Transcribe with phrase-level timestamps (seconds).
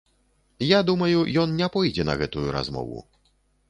[0.67, 3.09] Я думаю, ён не пойдзе на гэтую размову.